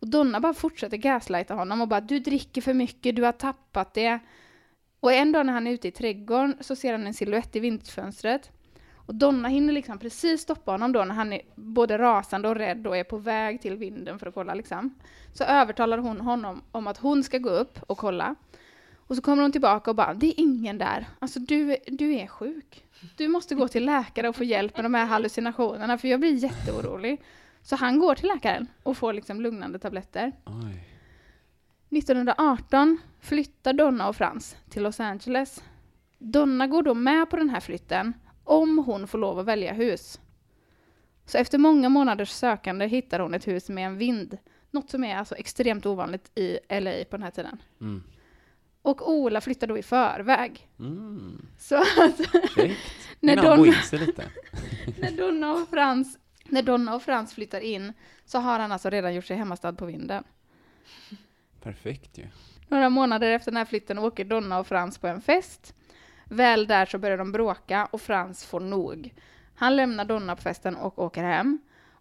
[0.00, 3.94] Och Donna bara fortsätter gaslighta honom och bara du dricker för mycket, du har tappat
[3.94, 4.18] det.
[5.00, 7.60] Och en dag när han är ute i trädgården så ser han en silhuett i
[7.60, 8.50] vindsfönstret.
[9.06, 12.86] Och Donna hinner liksom precis stoppa honom då när han är både rasande och rädd
[12.86, 14.94] och är på väg till vinden för att kolla liksom.
[15.32, 18.34] Så övertalar hon honom om att hon ska gå upp och kolla.
[18.96, 21.06] Och så kommer hon tillbaka och bara, det är ingen där.
[21.18, 22.84] Alltså du, du är sjuk.
[23.16, 26.32] Du måste gå till läkare och få hjälp med de här hallucinationerna för jag blir
[26.32, 27.22] jätteorolig.
[27.62, 30.32] Så han går till läkaren och får liksom lugnande tabletter.
[30.44, 30.84] Oj.
[31.98, 35.62] 1918 flyttar Donna och Frans till Los Angeles.
[36.18, 38.12] Donna går då med på den här flytten
[38.46, 40.20] om hon får lov att välja hus.
[41.24, 44.38] Så efter många månaders sökande hittar hon ett hus med en vind.
[44.70, 47.62] Något som är alltså extremt ovanligt i LA på den här tiden.
[47.80, 48.02] Mm.
[48.82, 50.68] Och Ola flyttar då i förväg.
[50.78, 51.46] Mm.
[51.58, 52.18] Så att
[53.20, 53.74] när, Donna,
[55.00, 57.92] när, Donna och Frans, när Donna och Frans flyttar in
[58.24, 60.24] så har han alltså redan gjort sig hemmastad på vinden.
[61.62, 62.26] Perfekt ju.
[62.68, 65.74] Några månader efter den här flytten åker Donna och Frans på en fest.
[66.28, 69.14] Väl där så börjar de bråka och Frans får nog.
[69.54, 71.58] Han lämnar Donna på festen och åker hem.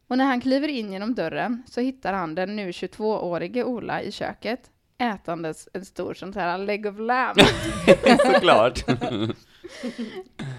[0.08, 4.12] Och när han kliver in genom dörren så hittar han den nu 22-årige Ola i
[4.12, 7.40] köket ätandes en stor sån här leg of lamb.
[8.34, 8.90] Såklart.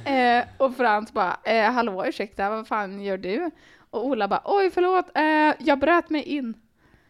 [0.05, 3.51] eh, och Frans bara, eh, hallå ursäkta, vad fan gör du?
[3.91, 6.55] Och Ola bara, oj förlåt, eh, jag bröt mig in.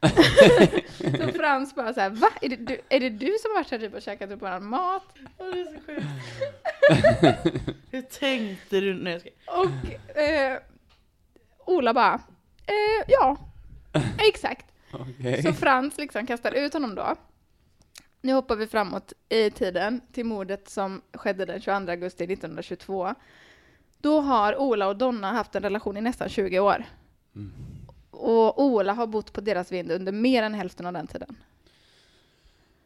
[1.18, 2.28] så Frans bara så här, va?
[2.40, 4.66] Är det, du, är det du som har varit här typ och käkat upp våran
[4.66, 5.02] mat?
[5.38, 6.06] Åh, det är så sjukt.
[7.90, 8.94] Hur tänkte du?
[8.94, 9.30] Nej, jag ska...
[9.60, 10.58] Och eh,
[11.66, 12.14] Ola bara,
[12.66, 13.36] eh, ja,
[14.28, 14.66] exakt.
[14.92, 15.42] Okej.
[15.42, 17.14] Så Frans liksom kastar ut honom då.
[18.20, 23.14] Nu hoppar vi framåt i tiden till mordet som skedde den 22 augusti 1922.
[23.98, 26.84] Då har Ola och Donna haft en relation i nästan 20 år.
[28.16, 31.36] Och Ola har bott på deras vind under mer än hälften av den tiden.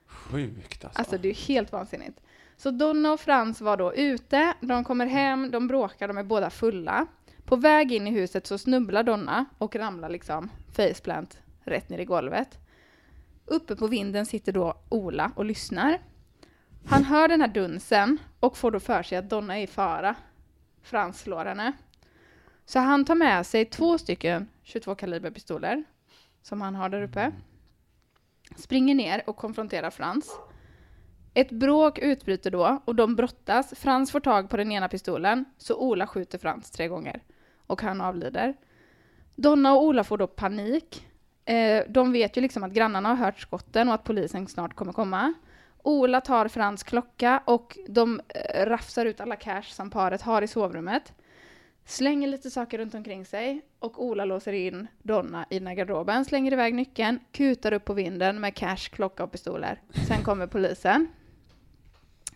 [0.06, 0.98] Sjukt alltså.
[0.98, 2.20] Alltså det är helt vansinnigt.
[2.56, 6.50] Så Donna och Frans var då ute, de kommer hem, de bråkar, de är båda
[6.50, 7.06] fulla.
[7.44, 12.04] På väg in i huset så snubblar Donna och ramlar liksom faceplant rätt ner i
[12.04, 12.58] golvet.
[13.44, 15.98] Uppe på vinden sitter då Ola och lyssnar.
[16.86, 20.14] Han hör den här dunsen och får då för sig att Donna är i fara.
[20.82, 21.72] Frans slår henne.
[22.70, 25.84] Så han tar med sig två stycken 22 kaliberpistoler
[26.42, 27.32] som han har där uppe.
[28.56, 30.38] Springer ner och konfronterar Frans.
[31.34, 33.74] Ett bråk utbryter då och de brottas.
[33.76, 37.22] Frans får tag på den ena pistolen så Ola skjuter Frans tre gånger
[37.66, 38.54] och han avlider.
[39.34, 41.06] Donna och Ola får då panik.
[41.44, 44.92] Eh, de vet ju liksom att grannarna har hört skotten och att polisen snart kommer
[44.92, 45.32] komma.
[45.82, 50.48] Ola tar Frans klocka och de eh, rafsar ut alla cash som paret har i
[50.48, 51.12] sovrummet.
[51.84, 56.24] Slänger lite saker runt omkring sig och Ola låser in Donna i den här garderoben,
[56.24, 59.80] slänger iväg nyckeln, kutar upp på vinden med cash, klocka och pistoler.
[60.08, 61.08] Sen kommer polisen.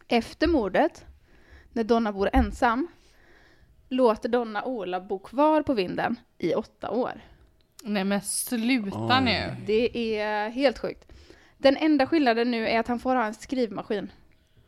[0.09, 1.05] Efter mordet,
[1.73, 2.89] när Donna bor ensam,
[3.89, 7.21] låter Donna Ola bo kvar på vinden i åtta år.
[7.83, 9.25] Nej men sluta Oj.
[9.25, 9.57] nu.
[9.67, 11.13] Det är helt sjukt.
[11.59, 14.13] Den enda skillnaden nu är att han får ha en skrivmaskin.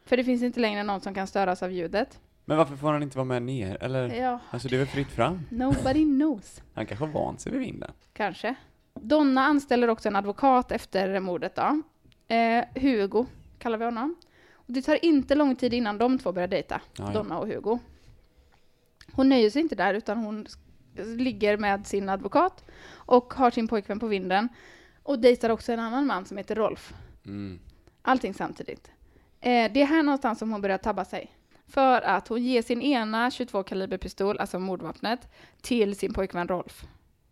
[0.04, 2.20] För det finns inte längre någon som kan störas av ljudet.
[2.48, 3.82] Men varför får han inte vara med ner?
[3.82, 4.09] Eller?
[4.14, 5.40] Ja, Alltså det är väl fritt fram?
[5.50, 6.62] nobody knows.
[6.74, 7.90] Han kanske vant sig vid vinden.
[8.12, 8.54] Kanske.
[8.94, 11.82] Donna anställer också en advokat efter mordet då.
[12.35, 13.26] Eh, Hugo
[13.59, 14.16] kallar vi honom.
[14.52, 17.06] Och det tar inte lång tid innan de två börjar dejta, ja.
[17.06, 17.78] Donna och Hugo.
[19.12, 20.46] Hon nöjer sig inte där utan hon
[21.16, 24.48] ligger med sin advokat och har sin pojkvän på vinden.
[25.02, 26.94] Och dejtar också en annan man som heter Rolf.
[27.26, 27.59] Mm.
[28.02, 28.90] Allting samtidigt.
[29.40, 31.30] Eh, det är här någonstans som hon börjar tabba sig.
[31.68, 35.29] För att hon ger sin ena 22 kaliberpistol, alltså mordvapnet,
[35.61, 36.85] till sin pojkvän Rolf.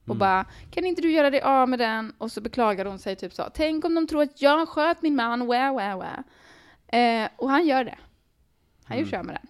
[0.03, 0.19] Och Mm.
[0.19, 2.13] bara, kan inte du göra dig av med den?
[2.19, 5.17] Och så beklagar hon sig typ så, tänk om de tror att jag sköt min
[5.17, 6.19] man, wah, wah, wah.
[7.01, 7.99] Eh, och han gör det.
[8.85, 9.11] Han gör Mm.
[9.11, 9.47] kör med den.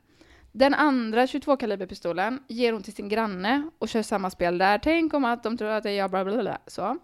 [0.53, 4.79] Den andra 22 kaliberpistolen ger hon till sin granne och kör samma spel där.
[4.79, 6.59] Tänk om att de tror att det är jag, bla bla bla.
[6.67, 6.99] Så.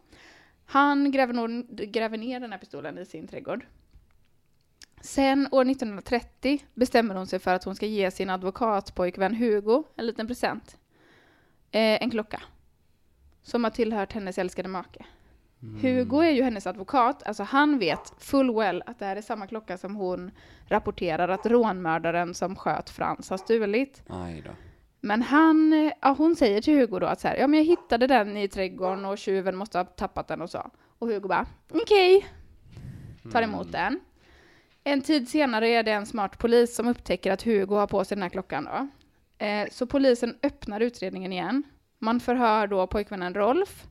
[0.67, 3.67] Han gräver, nog, gräver ner den här pistolen i sin trädgård.
[5.01, 10.07] Sen år 1930 bestämmer hon sig för att hon ska ge sin advokatpojkvän Hugo en
[10.07, 10.79] liten present.
[11.71, 12.43] Eh, en klocka.
[13.43, 15.05] Som har tillhört hennes älskade make.
[15.83, 19.47] Hugo är ju hennes advokat, alltså han vet full well att det här är samma
[19.47, 20.31] klocka som hon
[20.69, 24.03] rapporterar att rånmördaren som sköt Frans har stulit.
[25.01, 27.65] Men han, eh, ja, hon säger till Hugo då att så här, ja men jag
[27.67, 30.71] hittade den i trädgården och tjuven måste ha tappat den och så.
[30.99, 32.27] Och Hugo bara, okej.
[33.33, 34.01] Tar emot den.
[34.85, 38.17] En tid senare är det en smart polis som upptäcker att Hugo har på sig
[38.17, 38.89] den här klockan då.
[39.47, 41.63] Eh, så polisen öppnar utredningen igen.
[41.99, 43.87] Man förhör då pojkvännen Rolf,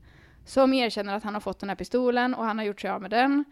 [0.46, 3.02] som erkänner att han har fått den här pistolen och han har gjort sig av
[3.02, 3.44] med den.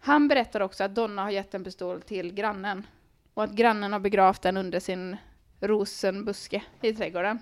[0.00, 2.86] Han berättar också att Donna har gett en pistol till grannen
[3.34, 5.16] och att grannen har begravt den under sin
[5.60, 7.38] rosenbuske i trädgården.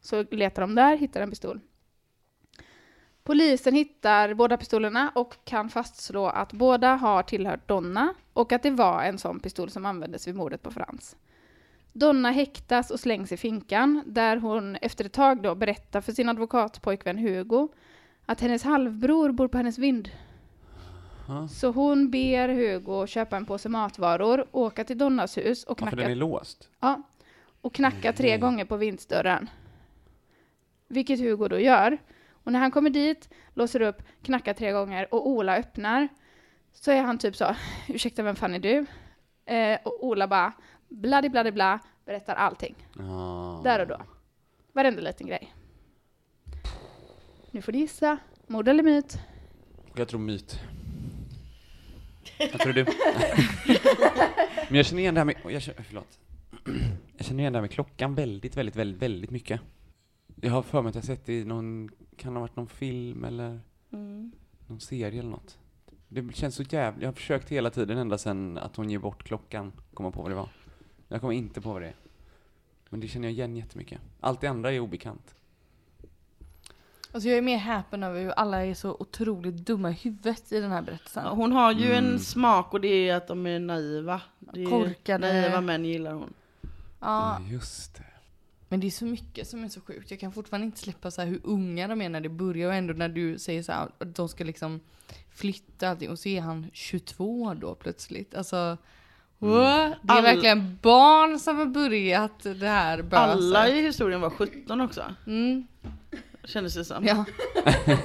[0.00, 1.60] Så letar de där, hittar en pistol.
[3.24, 8.70] Polisen hittar båda pistolerna och kan fastslå att båda har tillhört Donna och att det
[8.70, 11.16] var en sån pistol som användes vid mordet på Frans.
[11.92, 16.28] Donna häktas och slängs i finkan där hon efter ett tag då berättar för sin
[16.28, 17.68] advokatpojkvän Hugo
[18.26, 20.10] att hennes halvbror bor på hennes vind.
[21.28, 21.48] Ja.
[21.48, 25.90] Så hon ber Hugo köpa en påse matvaror, åka till Donnas hus och Ja, för
[25.90, 26.68] knacka, den är låst.
[26.80, 27.02] ja,
[27.60, 28.38] och knacka tre Nej.
[28.38, 29.50] gånger på vindsdörren.
[30.88, 31.98] Vilket Hugo då gör.
[32.44, 36.08] Och när han kommer dit, låser upp, knackar tre gånger och Ola öppnar
[36.72, 37.56] så är han typ så,
[37.88, 38.86] ursäkta vem fan är du?
[39.54, 40.52] Eh, och Ola bara,
[40.88, 42.74] bladi bladi bla, berättar allting.
[42.98, 43.60] Ja.
[43.64, 44.00] Där och då.
[44.72, 45.54] Varenda liten grej.
[47.50, 48.18] Nu får du gissa.
[48.46, 49.18] Mord eller myt?
[49.96, 50.60] Jag tror myt.
[52.38, 52.84] Vad tror du?
[54.68, 56.18] Men jag känner igen det här med, jag känner, förlåt.
[57.16, 59.60] Jag känner igen det här med klockan väldigt, väldigt, väldigt, väldigt mycket.
[60.40, 62.68] Jag har för mig att jag sett det i någon, kan det ha varit någon
[62.68, 63.60] film eller
[63.92, 64.32] Mm.
[64.66, 65.58] någon serie eller något.
[66.14, 69.22] Det känns så jävligt, jag har försökt hela tiden ända sedan att hon ger bort
[69.24, 70.48] klockan, komma på vad det var.
[71.08, 71.94] Jag kommer inte på vad det är.
[72.88, 74.00] Men det känner jag igen jättemycket.
[74.20, 75.34] Allt det andra är obekant.
[77.12, 80.60] Alltså jag är mer häpen över hur alla är så otroligt dumma i huvudet i
[80.60, 81.24] den här berättelsen.
[81.24, 82.04] Ja, hon har ju Mm.
[82.12, 84.20] en smak och det är att de är naiva.
[84.38, 85.32] Det är Korkade.
[85.32, 86.34] Naiva män gillar hon.
[87.00, 88.04] Ja, Just det.
[88.72, 90.10] Men det är så mycket som är så sjukt.
[90.10, 92.94] Jag kan fortfarande inte släppa så hur unga de är när det börjar och ändå
[92.94, 94.80] när du säger så här att de ska liksom
[95.34, 98.34] flytta allting och så är han 22 då plötsligt.
[98.34, 98.76] Alltså,
[99.38, 99.96] what?
[100.02, 103.18] Det är All- verkligen barn som har börjat det här böset.
[103.18, 105.02] Alla i historien var 17 också.
[105.26, 105.66] Mm,
[106.44, 107.04] Kändes det som.
[107.06, 107.24] ja.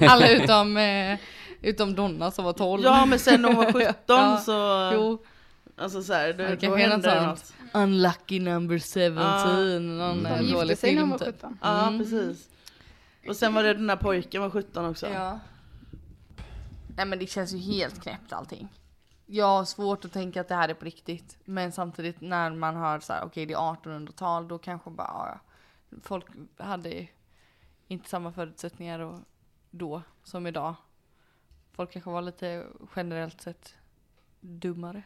[0.00, 1.18] Alla utom, eh,
[1.62, 2.82] utom Donna som var 12.
[2.84, 5.24] Ja men sen när hon var 17 Ja, så, Jo,
[5.76, 7.54] alltså så här, det då hände det något.
[7.74, 9.98] Unlucky number 17.
[9.98, 11.34] Någon De eh, gifte sig när de var typ.
[11.34, 11.58] 17.
[11.62, 11.98] Ja Mm.
[11.98, 12.48] precis.
[13.28, 15.08] Och sen var det den där pojken var 17 också.
[15.08, 15.38] Ja.
[16.96, 18.68] Nej men det känns ju helt knäppt allting.
[19.26, 21.38] Jag har svårt att tänka att det här är på riktigt.
[21.44, 25.06] Men samtidigt när man hör så här, okej det är 1800-tal, då kanske bara,
[25.88, 25.98] ja.
[26.02, 26.26] Folk
[26.56, 27.06] hade
[27.88, 29.18] inte samma förutsättningar och,
[29.70, 30.74] då som idag.
[31.72, 33.74] Folk kanske var lite generellt sett
[34.40, 35.02] dummare.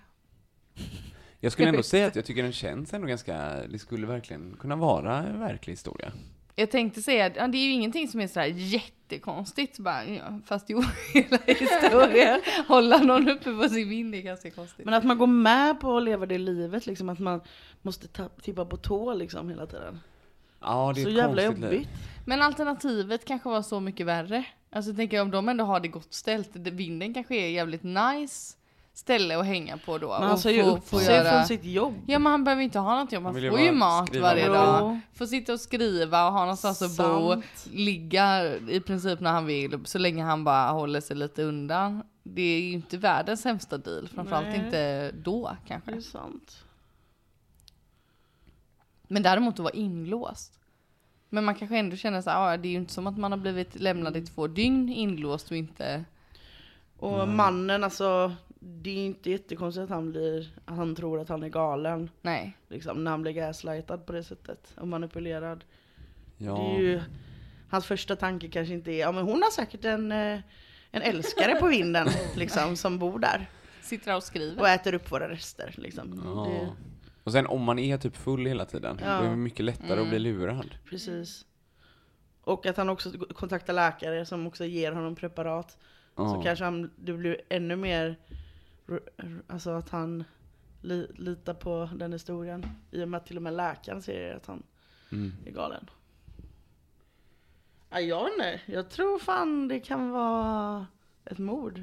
[1.44, 4.06] Jag skulle Jag ändå vet säga att jag tycker den känns ändå ganska, det skulle
[4.06, 6.12] verkligen kunna vara en verklig historia.
[6.54, 9.78] Jag tänkte säga att ja, det är ju ingenting som är sådär jättekonstigt.
[9.78, 10.82] Bara, ja, fast jo,
[11.14, 12.40] hela historien.
[12.68, 14.84] Hålla någon uppe på sin vind är ganska konstigt.
[14.84, 17.40] Men att man går med på att leva det livet liksom, att man
[17.82, 18.08] måste
[18.42, 20.00] tippa på tå liksom hela tiden.
[20.60, 21.62] Ja, det är Så jävla liv.
[21.62, 21.88] jobbigt.
[22.26, 24.44] Men alternativet kanske var så mycket värre.
[24.70, 28.56] Alltså tänker jag om de ändå har det gott ställt, vinden kanske är jävligt nice
[28.94, 30.08] ställe att hänga på då.
[30.18, 31.94] Men han sa ju få- upp sig göra- från sitt jobb.
[32.06, 34.54] Ja men han behöver inte ha något jobb, han ju får ju mat varje bra.
[34.66, 35.00] dag.
[35.14, 37.44] Får sitta och skriva och ha någonstans att bo, Sant.
[37.72, 42.02] ligga i princip när han vill, så länge han bara håller sig lite undan.
[42.22, 44.64] Det är ju inte världens sämsta deal, framförallt Nej.
[44.64, 45.92] inte då Det kanske.
[45.92, 46.64] är sant.
[49.08, 50.58] Men däremot att vara inlåst.
[51.28, 53.32] Men man kanske ändå känner så här, "Ah, det är ju inte som att man
[53.32, 56.04] har blivit lämnad i två dygn inlåst och inte...
[56.98, 58.32] Och mannen alltså,
[58.64, 62.10] det är inte jättekonstigt att han blir, att han tror att han är galen.
[62.22, 62.56] Nej.
[62.68, 64.74] Liksom, när han blir gaslightad på det sättet.
[64.76, 65.64] Och manipulerad.
[66.38, 66.54] Ja.
[66.54, 67.00] Det är ju,
[67.70, 70.38] hans första tanke kanske inte är, ja men hon har säkert en, eh,
[70.90, 73.46] en älskare på vinden liksom, som bor där.
[73.82, 74.60] Sitter och skriver.
[74.60, 76.22] Och äter upp våra rester liksom.
[76.24, 76.44] Ja.
[76.50, 76.68] Det,
[77.24, 79.18] Och sen om man är typ full hela tiden, Ja.
[79.18, 80.74] då är det mycket lättare att bli lurad.
[80.90, 81.46] precis.
[82.44, 85.78] Och att han också kontaktar läkare som också ger honom preparat.
[86.16, 88.16] Så kanske han, det blir ännu mer,
[89.46, 90.24] alltså att han
[90.80, 92.66] li, litar på den historien.
[92.90, 94.62] I och med att till och med läkaren säger att han
[95.12, 95.32] Mm.
[95.46, 95.90] är galen.
[97.90, 98.60] Ja, jag vet inte.
[98.66, 100.86] Jag tror fan det kan vara
[101.24, 101.82] ett mord.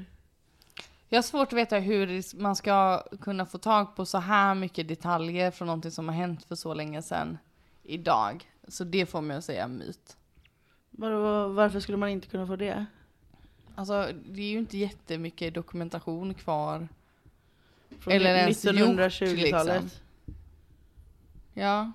[1.08, 4.88] Jag har svårt att veta hur man ska kunna få tag på så här mycket
[4.88, 7.38] detaljer från någonting som har hänt för så länge sedan
[7.82, 8.50] idag.
[8.68, 10.16] Så det får mig att säga myt.
[10.90, 12.86] Var, varför skulle man inte kunna få det?
[13.74, 16.88] Alltså det är ju inte jättemycket dokumentation kvar.
[17.98, 19.82] Från Eller ens gjort, 1920-talet?
[19.82, 19.90] liksom.
[21.54, 21.92] Ja.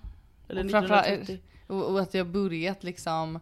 [0.47, 1.39] Eller Och framförallt- 1930?
[1.67, 3.39] Och, och att jag börjat liksom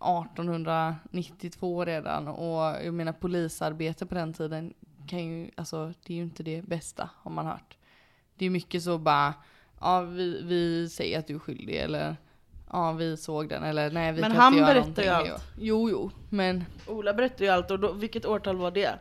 [0.00, 4.74] 1892 redan och jag menar polisarbete på den tiden
[5.08, 7.76] kan ju, alltså det är ju inte det bästa har man hört.
[8.36, 9.34] Det är mycket så bara,
[9.80, 12.16] ja vi, vi säger att du är skyldig eller
[12.72, 15.32] ja vi såg den eller nej vi Men kan han inte göra berättar ju någonting.
[15.32, 15.44] allt.
[15.58, 18.98] Jo jo, men Ola berättar ju allt och då, vilket årtal var det?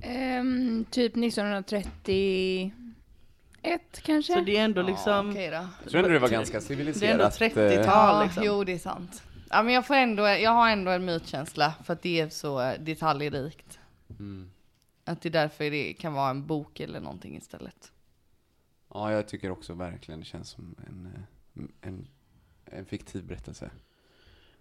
[0.00, 2.72] Ehm, typ 1931
[4.02, 4.32] kanske?
[4.32, 5.68] Så det är ändå liksom, okej då.
[5.82, 7.40] Jag tror ändå det var ganska det är ändå civiliserat.
[7.40, 8.44] 30-tal eh, Ja, liksom.
[8.44, 9.22] jo det är sant.
[9.50, 12.74] Ja men jag får ändå, jag har ändå en mytkänsla för att det är så
[12.80, 13.78] detaljrikt.
[14.10, 14.50] Mm.
[15.04, 17.92] Att det är därför det kan vara en bok eller någonting istället.
[18.94, 22.08] Ja, jag tycker också verkligen det känns som en, eh, en,
[22.64, 23.70] en fiktiv berättelse.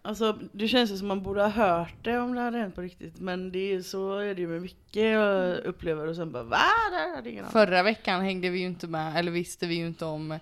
[0.04, 2.82] Alltså det känns ju som man borde ha hört det om det hade hänt på
[2.82, 3.20] riktigt.
[3.20, 6.58] Men det är så är det ju med mycket jag upplever och sen bara va?
[6.91, 7.45] Det hade ingen.
[7.45, 10.39] Förra veckan hängde vi ju inte med, eller visste vi ju inte om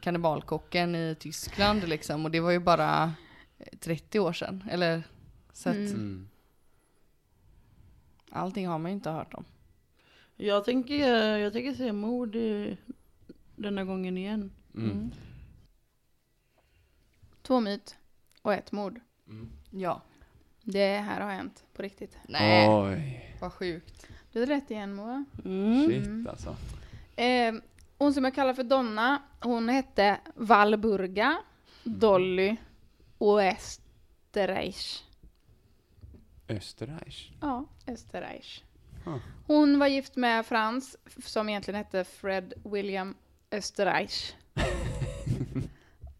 [0.00, 2.24] kannibalkocken i Tyskland liksom.
[2.24, 3.12] Och det var ju bara
[3.80, 4.64] 30 år sedan.
[4.70, 5.02] Eller
[5.52, 5.92] så att Mm.
[5.92, 6.28] Mm.
[8.30, 9.44] allting har man ju inte hört om.
[10.36, 12.76] Jag tänker, jag tänker se mord i,
[13.56, 14.50] denna gången igen.
[14.74, 15.10] Mm.
[17.42, 17.96] Två myt
[18.42, 19.00] och ett mord.
[19.70, 20.02] Ja.
[20.62, 22.16] Det här har hänt på riktigt.
[22.28, 24.06] Nej, Oj, vad sjukt.
[24.32, 25.24] Du hade rätt igen Moa.
[25.44, 25.86] Mm.
[25.86, 26.56] shit alltså.
[27.16, 27.54] Eh,
[27.98, 31.38] hon som jag kallar för Donna, hon hette Valburga
[31.84, 32.56] Dolly
[33.18, 35.02] Oesterreich.
[36.48, 37.32] Österreich.
[37.40, 38.64] Ja, Österreich.
[39.06, 39.18] Ah.
[39.46, 43.14] Hon var gift med Frans, som egentligen hette Fred William
[43.50, 44.34] Österreich.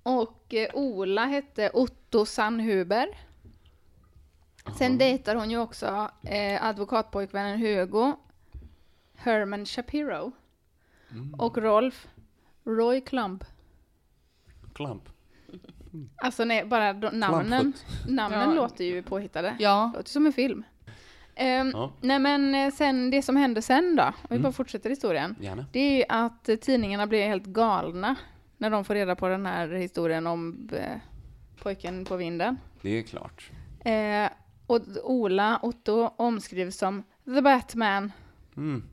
[0.03, 3.09] Och eh, Ola hette Otto Sandhuber.
[4.79, 8.13] Sen dejtar hon ju också eh, advokatpojkvännen Hugo
[9.15, 10.33] Herman Shapiro.
[11.11, 11.35] Mm.
[11.35, 12.09] Och Rolf
[12.65, 13.45] Roy Klump.
[14.75, 15.09] Klamp.
[16.17, 17.73] Alltså nej, bara de, namnen,
[18.09, 18.55] namnen Ja.
[18.55, 19.57] låter ju påhittade.
[19.59, 20.65] Ja, Låter som en film.
[21.35, 21.93] Ehm, Ja.
[22.01, 24.43] Nej men eh, sen det som hände sen då, om vi Mm.
[24.43, 25.37] bara fortsätter historien.
[25.41, 25.67] Gärna.
[25.73, 28.17] Det är ju att eh, tidningarna blir helt galna
[28.63, 30.97] när de får reda på den här historien om eh,
[31.63, 32.59] pojken på vinden.
[32.83, 33.51] Det är klart.
[33.85, 34.31] Eh,
[34.67, 38.13] och Ola, Otto, omskrivs som The Batman,
[38.57, 38.85] Mm.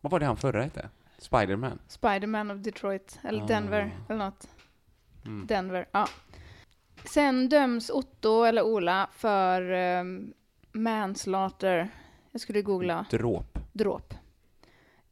[0.00, 0.88] Vad var det han förra hette?
[1.18, 1.78] Spiderman?
[1.88, 3.46] Spiderman of Detroit, eller Ah.
[3.46, 4.48] Denver, eller något.
[5.24, 5.46] Mm.
[5.46, 6.08] Denver, ja.
[7.04, 10.32] Sen döms Otto, eller Ola, för um,
[10.72, 11.88] manslaughter.
[12.32, 13.06] Jag skulle googla.
[13.10, 13.58] Dråp.
[13.72, 14.14] dråp.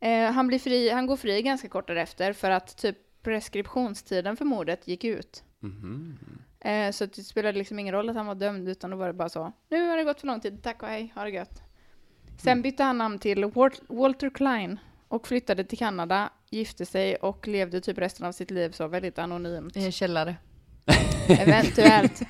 [0.01, 4.45] Eh, han, blir fri, han går fri ganska kort därefter för att typ preskriptionstiden för
[4.45, 5.45] mordet gick ut.
[5.61, 6.19] Mhm.
[6.61, 9.13] Eh, så det spelade liksom ingen roll att han var dömd utan då var det
[9.13, 9.53] bara så.
[9.71, 11.63] Nu har det gått för lång tid, tack och hej, ha det gött.
[12.39, 17.49] Sen bytte han namn till Wal- Walter Klein och flyttade till Kanada, gifte sig och
[17.49, 19.77] levde typ resten av sitt liv så väldigt anonymt.
[19.77, 20.37] i en källare.
[21.29, 22.23] Eventuellt.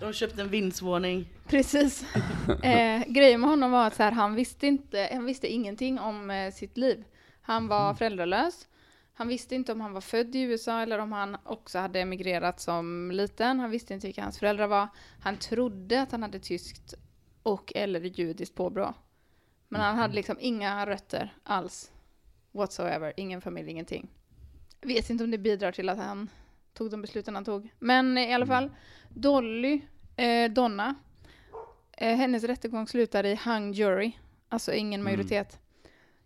[0.00, 1.28] De köpte en vindsvåning.
[1.46, 2.04] Precis.
[2.62, 6.30] Eh, grejen med honom var att så här, han, visste inte, han visste ingenting om
[6.30, 7.04] eh, sitt liv.
[7.42, 8.68] Han var föräldralös.
[9.18, 12.60] Han visste inte om han var född i USA eller om han också hade emigrerat
[12.60, 13.60] som liten.
[13.60, 14.88] Han visste inte vilka hans föräldrar var.
[15.20, 16.94] Han trodde att han hade tyskt
[17.42, 18.94] och eller judiskt påbrå.
[19.68, 21.92] Men han hade liksom inga rötter alls.
[22.52, 23.12] Whatsoever.
[23.16, 24.08] Ingen familj, ingenting.
[24.80, 26.30] Vet inte om det bidrar till att han
[26.72, 27.68] tog de besluten han tog.
[27.78, 28.70] Men i alla fall,
[29.08, 29.80] Dolly,
[30.16, 30.94] eh, Donna,
[31.92, 34.12] eh, hennes rättegång slutar i hung jury,
[34.48, 35.14] alltså ingen Mm.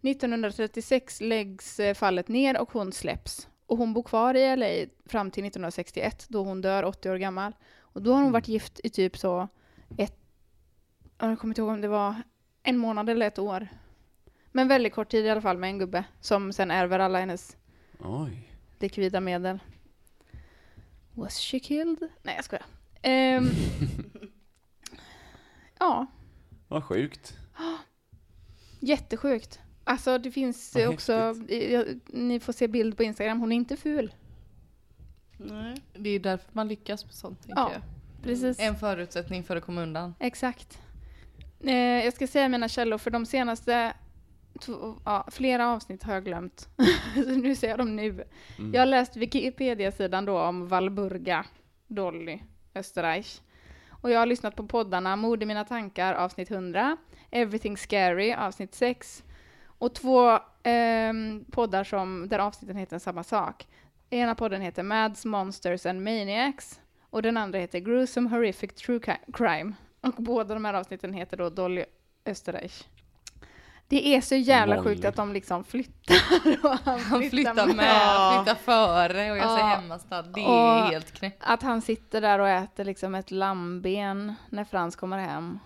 [0.02, 0.16] Majoritet.
[0.16, 3.48] 1936 läggs eh, fallet ner och hon släpps.
[3.66, 7.52] Och hon bor kvar i LA fram till 1961 då hon dör 80 år gammal.
[7.80, 8.32] Och då har hon Mm.
[8.32, 9.48] varit gift i typ så
[9.98, 10.16] ett,
[11.18, 12.22] jag kommer inte ihåg om det var
[12.62, 13.68] en månad eller ett år.
[14.52, 17.56] Men väldigt kort tid i alla fall med en gubbe som sen ärver alla hennes
[18.00, 18.50] Oj.
[18.78, 19.58] likvida medel.
[21.14, 22.08] Was she killed?
[22.22, 22.64] Nej, jag skojar.
[23.02, 23.44] Ehm,
[25.78, 26.06] ja,
[26.68, 27.34] Vad sjukt.
[28.80, 29.60] jättesjukt.
[29.84, 31.12] Alltså det finns Vad också,
[31.48, 34.12] eh, ni får se bild på Instagram, hon är inte ful.
[35.36, 35.76] Nej.
[35.94, 37.70] Det är därför man lyckas med sånt, tänker Ja.
[37.72, 37.82] jag.
[38.22, 38.60] Precis.
[38.60, 40.14] En förutsättning för att komma undan.
[40.18, 40.78] Exakt.
[41.60, 41.74] Eh,
[42.04, 43.92] jag ska säga mina källor, för de senaste
[45.04, 46.68] ja, flera avsnitt har jag glömt.
[47.14, 48.08] Så nu ser jag dem nu.
[48.58, 48.74] Mm.
[48.74, 51.44] Jag har läst Wikipedia-sidan då om Valburga
[51.86, 52.40] Dolly
[52.74, 53.40] Österreich.
[54.02, 56.96] Och jag har lyssnat på poddarna Mord i mina tankar avsnitt 100,
[57.30, 59.24] Everything Scary avsnitt 6
[59.82, 63.66] och två ehm, poddar som, där avsnitten heter samma sak.
[64.10, 66.80] Ena podden heter Mads, Monsters and Maniacs
[67.10, 69.00] och den andra heter Gruesome Horrific True
[69.32, 69.72] Crime.
[70.00, 71.84] Och båda de här avsnitten heter då Dolly
[72.26, 72.84] Österreich.
[73.88, 74.88] Det är så jävla Molly.
[74.88, 76.16] sjukt att de liksom flyttar
[76.64, 79.76] och han, Han flyttar med, flyttar före och jag säger Ja.
[79.76, 80.22] hemmastad.
[80.22, 80.48] Det är
[80.82, 81.42] Och helt knäppt.
[81.46, 85.58] Att han sitter där och äter liksom ett lammben när Frans kommer hem.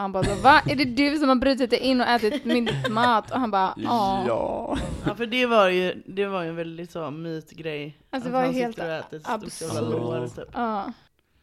[0.00, 0.62] Och han bara så, va?
[0.66, 3.30] Är det du som har brutit dig in och ätit min mat?
[3.30, 4.24] Och han bara, ja.
[4.26, 4.78] Ja.
[5.06, 7.98] Ja för det var ju, det var ju en väldigt så mytgrej.
[8.10, 8.78] Alltså, det var ju han helt
[9.24, 10.34] absurt.
[10.36, 10.48] typ.
[10.52, 10.92] Ja.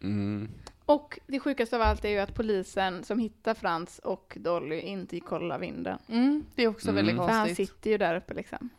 [0.02, 0.50] Mm.
[0.86, 5.20] Och det sjukaste av allt är ju att polisen som hittar Frans och Dolly inte
[5.20, 5.98] kollar vinden.
[6.08, 6.96] Mm, det är också Mm.
[6.96, 7.70] väldigt För han konstigt.
[7.70, 8.70] sitter ju där uppe liksom.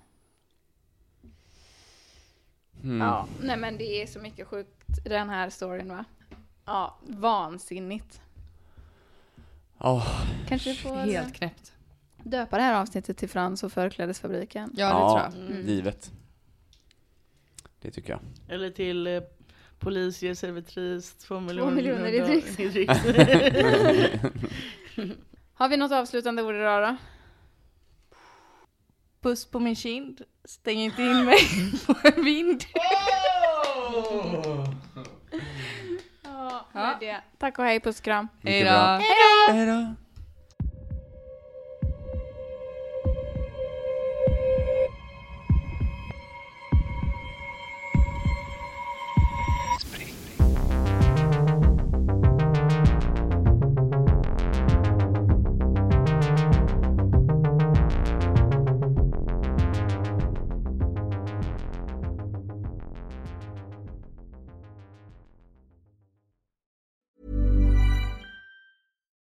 [2.82, 3.00] Mm.
[3.06, 6.04] Ja, nej men det är så mycket sjukt i den här storyn va?
[6.64, 8.20] Ja, vansinnigt.
[9.80, 11.72] Åh, Kanske får Helt knäppt.
[12.22, 14.70] döpa det här avsnittet till Frans och förklädesfabriken.
[14.76, 15.64] Ja, det ja, tror jag.
[15.64, 16.10] givet.
[17.80, 18.20] Det tycker jag.
[18.48, 19.22] Eller till eh,
[19.78, 22.60] polis ger servitris två miljoner miljoner, i dricks.
[22.60, 22.98] i dricks.
[25.54, 26.96] Har vi något avslutande ord idag då?
[29.20, 30.22] Puss på min kind.
[30.44, 31.38] Stäng inte in mig
[31.86, 32.64] på en vind.
[36.78, 37.16] Ja.
[37.38, 38.28] Tack och hej, puss och kram.
[38.44, 38.70] Hej då.
[39.52, 40.07] Hej då.